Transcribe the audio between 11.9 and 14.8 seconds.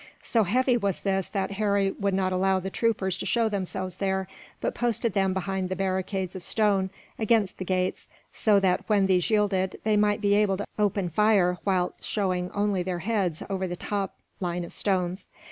showing only their heads over the top line of